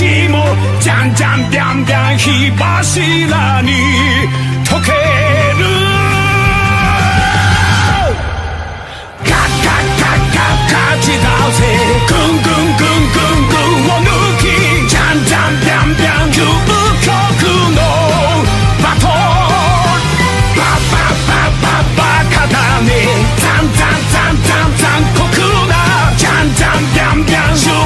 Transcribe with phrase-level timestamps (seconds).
[0.00, 0.40] ちも
[0.80, 3.68] じゃんじゃんビャンビャン火柱に
[4.64, 4.92] 溶け
[5.60, 5.68] る。
[9.20, 11.60] 立ち倒せ。
[12.08, 14.08] グングングングングンを抜
[14.40, 14.42] き。
[14.88, 16.32] ジャンジャンビャンビャン。
[16.32, 16.48] 究
[17.04, 17.12] 極
[17.76, 17.78] の
[18.82, 19.12] バトル
[20.56, 20.96] ババ
[21.28, 22.00] バババ
[22.30, 22.88] カだね
[23.36, 25.28] ザンザンザンザン残酷
[25.68, 25.72] な
[26.16, 27.79] ジャンジャンビャンビャン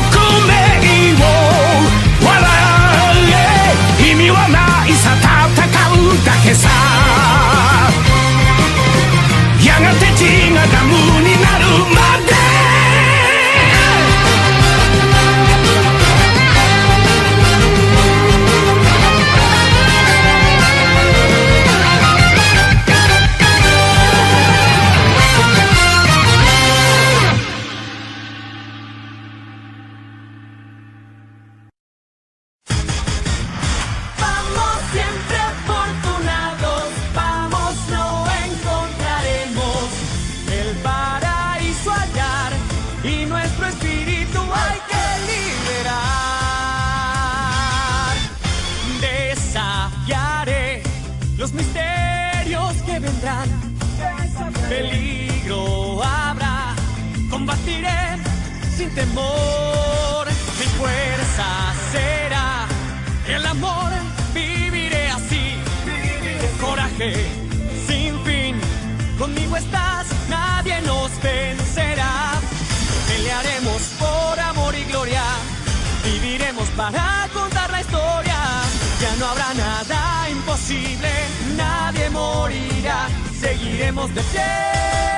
[83.85, 85.14] seguiremos de pie.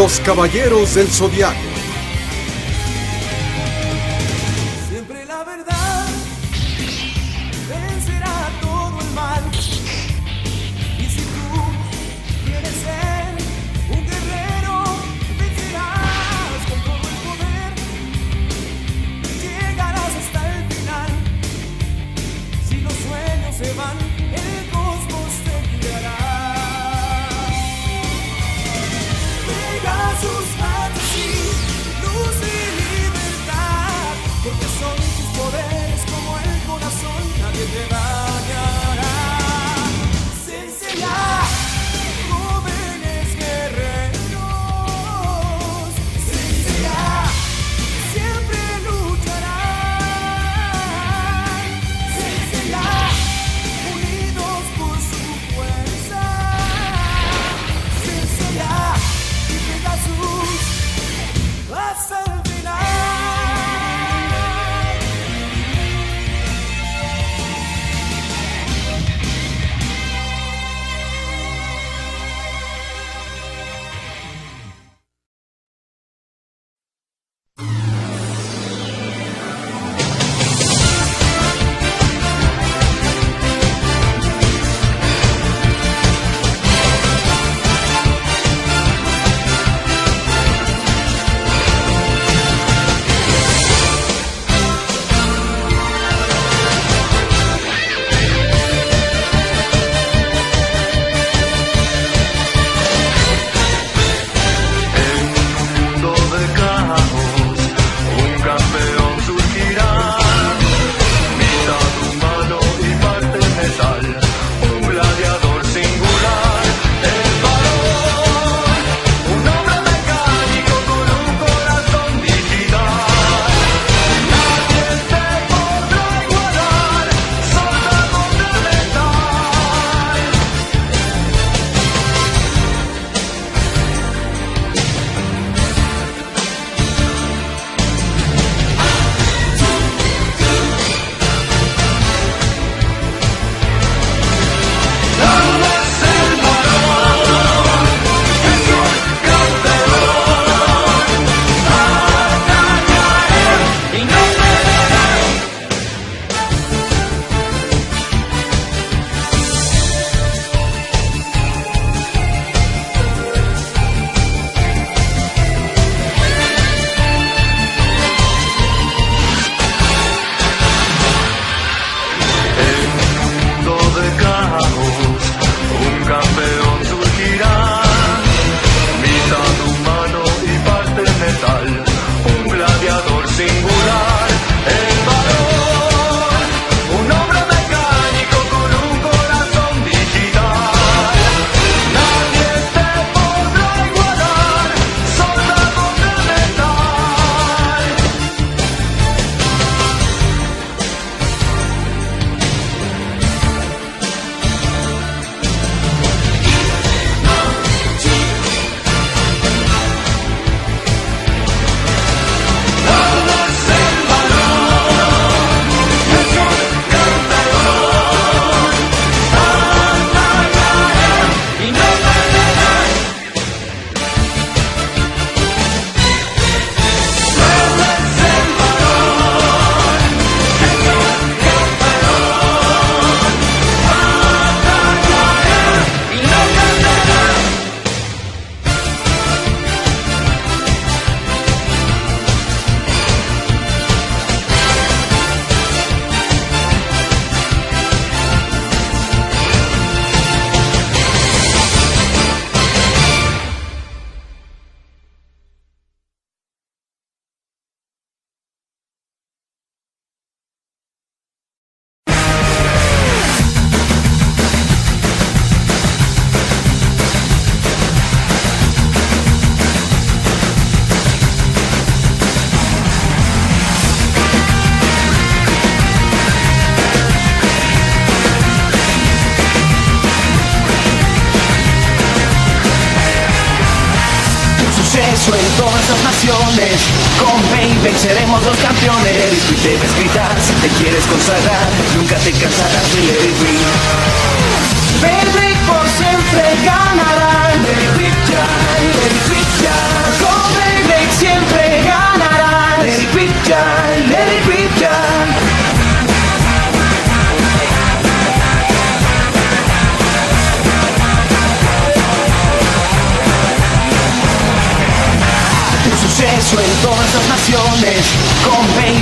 [0.00, 1.69] Los Caballeros del Zodiaco.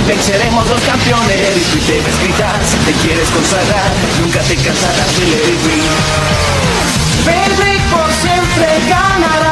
[0.09, 1.37] Ven, seremos los campeones.
[1.55, 5.79] Y tú debes gritar si te quieres consagrar Nunca te cansarás de Let It Be
[7.91, 9.49] por siempre ganarán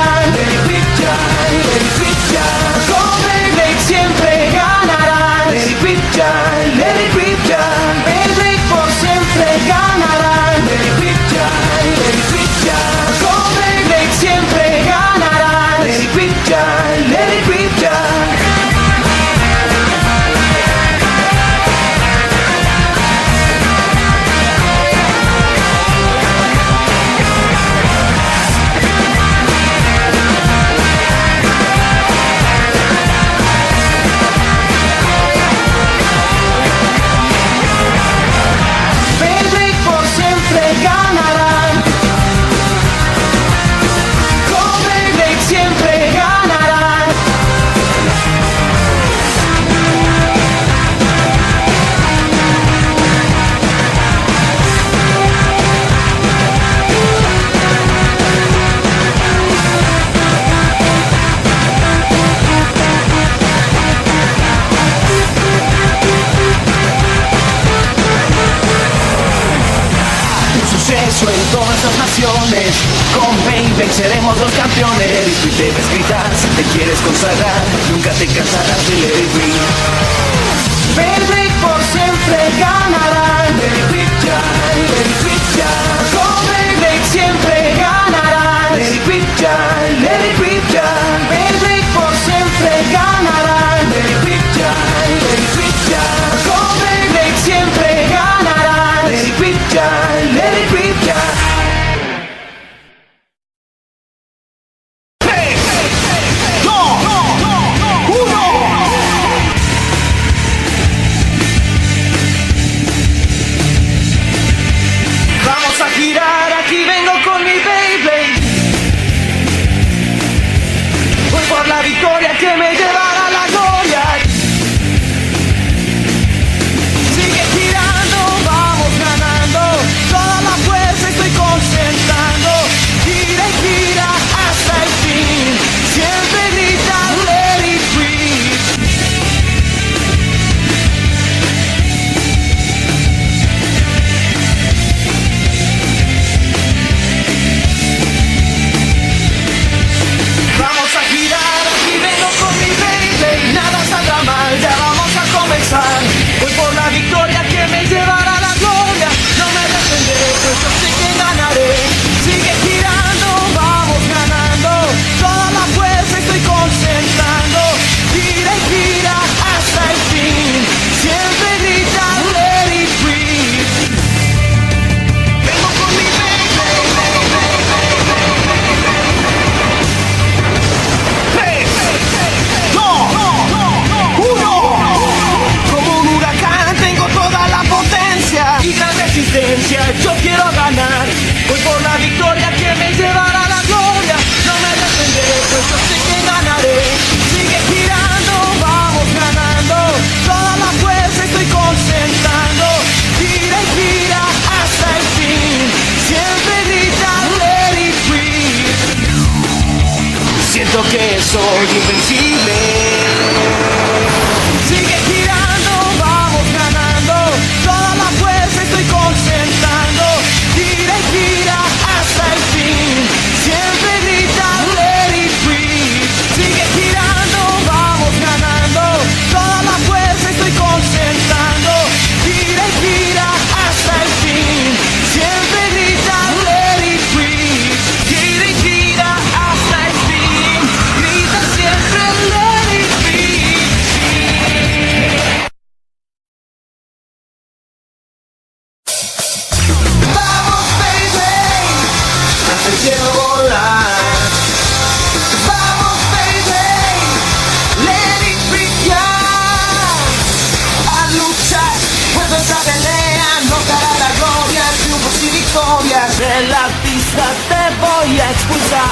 [265.87, 268.83] cambias el artista te voy a expulsar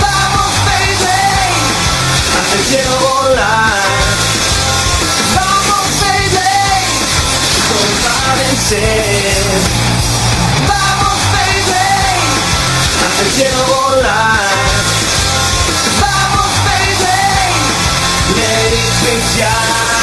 [0.00, 1.22] Vamos baby.
[2.52, 3.84] Te quiero volar.
[5.34, 6.54] Vamos baby.
[7.72, 9.44] Comparecer
[10.68, 11.88] Vamos baby.
[13.18, 14.48] Te quiero volar.
[16.00, 17.18] Vamos baby.
[18.36, 19.95] Let it be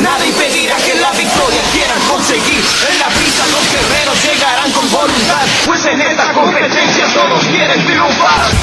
[0.00, 2.62] nada impedirá que la victoria quieran conseguir.
[2.90, 8.61] En la pista los guerreros llegarán con voluntad, pues en esta competencia todos quieren triunfar.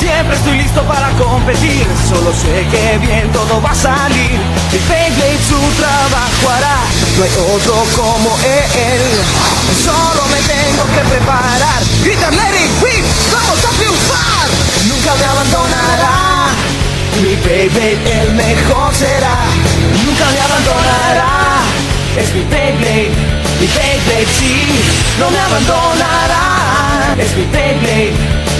[0.00, 4.38] Siempre estoy listo para competir, solo sé que bien todo va a salir.
[4.72, 6.78] Mi Beyblade su trabajo hará,
[7.16, 9.02] no hay otro como él.
[9.84, 11.82] Solo me tengo que preparar.
[12.02, 14.48] Grita Larry, Whip, vamos a triunfar.
[14.88, 16.48] Nunca me abandonará.
[17.22, 19.36] Mi Beyblade el mejor será.
[20.04, 20.89] Nunca me abandonará.
[22.16, 23.10] Es mi Beyblade,
[23.60, 24.66] mi Beyblade sí,
[25.18, 27.14] no me abandonará.
[27.18, 28.12] Es mi Beyblade,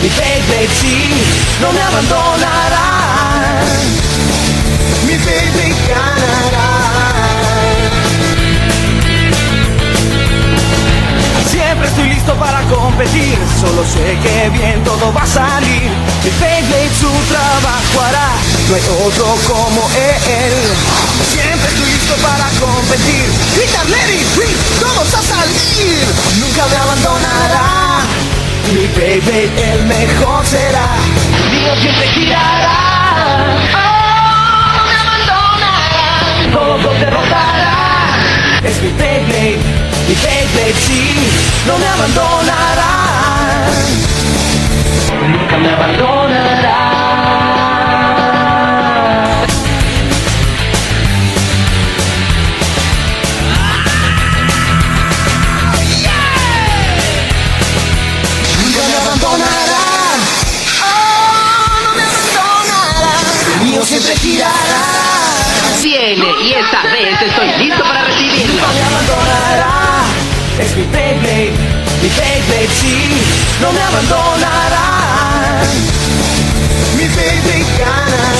[0.02, 1.10] mi Beyblade sí,
[1.60, 2.86] no me abandonará.
[5.06, 6.79] Mi Beyblade ganará.
[12.00, 15.90] Estoy listo para competir, solo sé que bien todo va a salir.
[16.24, 18.28] Mi Beyblade su trabajo hará,
[18.68, 20.54] no hay otro como él.
[21.30, 23.26] Siempre estoy listo para competir.
[23.56, 26.06] Grita Larry, Free, todos a salir.
[26.40, 28.00] Nunca me abandonará.
[28.72, 30.86] Mi Beyblade el mejor será,
[31.50, 32.78] mío siempre girará.
[33.74, 36.52] Oh, me abandonará.
[36.52, 37.76] Todo derrotará.
[38.64, 41.14] Es mi Beyblade, mi Beyblade sí,
[41.68, 42.90] no me abandonará.
[45.28, 46.80] Nunca me abandonará.
[73.90, 75.62] No me abandonará.
[76.96, 77.08] Mi
[77.78, 78.39] ganará.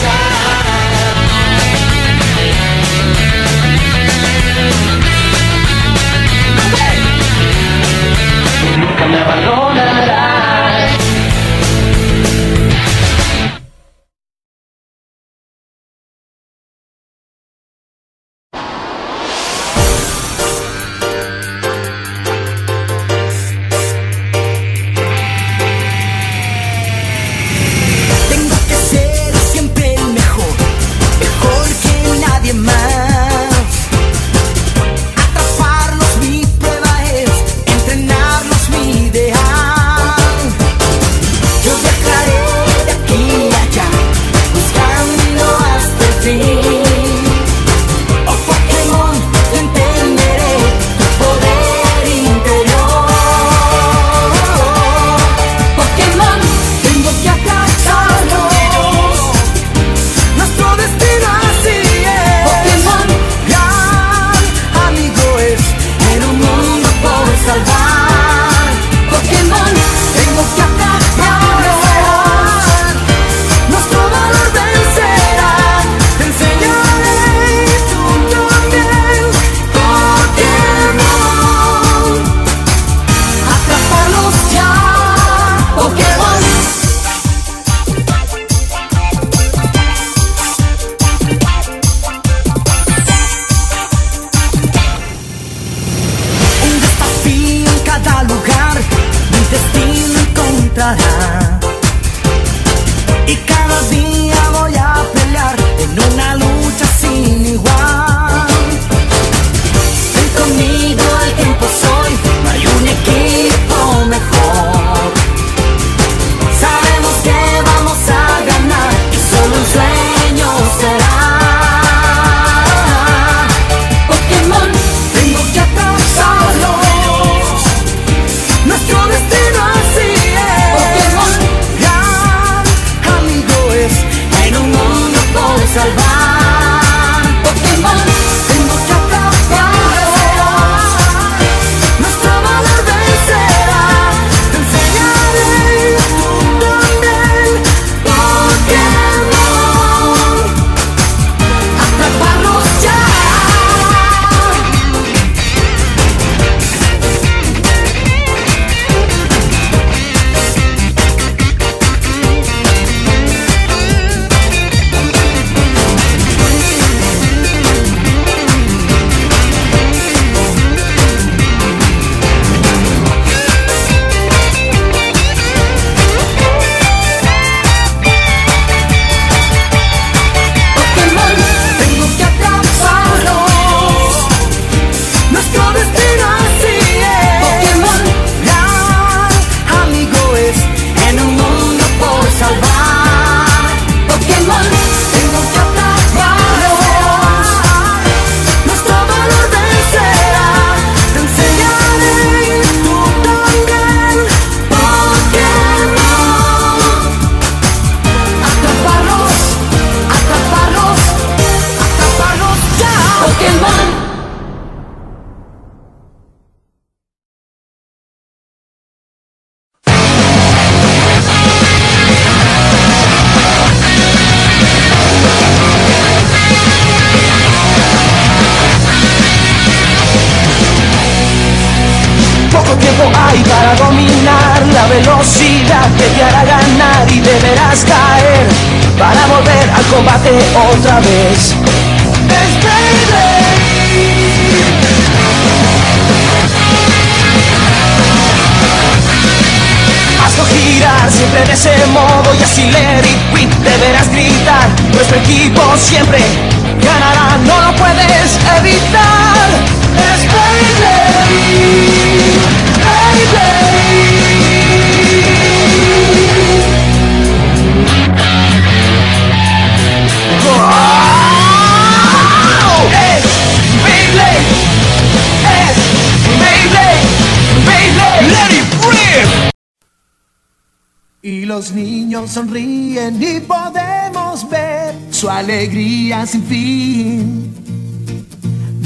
[281.22, 287.79] Y los niños sonríen y podemos ver su alegría sin fin.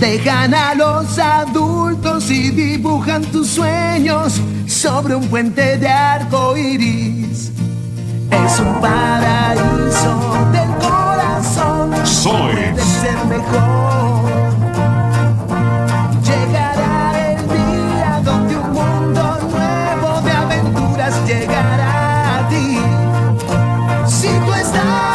[0.04, 7.50] Dejan a los adultos y dibujan tus sueños sobre un puente de arco iris.
[8.30, 12.06] Es un paraíso del corazón.
[12.06, 12.52] Soy.
[12.52, 14.30] Puede ser mejor.
[16.22, 22.78] Llegará el día donde un mundo nuevo de aventuras llegará a ti.
[24.06, 25.13] Si tú estás.